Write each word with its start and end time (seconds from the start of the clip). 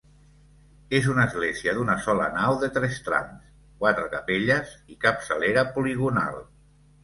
És 0.99 1.09
una 1.11 1.25
església 1.31 1.75
d'una 1.79 1.97
sola 2.07 2.31
nau 2.39 2.57
de 2.65 2.71
tres 2.79 2.97
trams, 3.09 3.53
quatre 3.85 4.09
capelles 4.17 4.75
i 4.97 5.01
capçalera 5.07 5.69
poligonal. 5.79 6.45